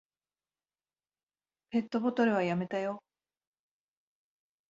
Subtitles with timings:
[1.69, 3.03] ペットボトルはやめたよ。